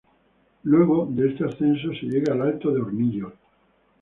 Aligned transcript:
Luego 0.63 1.05
de 1.05 1.29
este 1.29 1.45
ascenso 1.45 1.89
se 1.93 2.07
llega 2.07 2.33
al 2.33 2.41
Alto 2.41 2.71
de 2.71 2.81
Hornillos. 2.81 3.33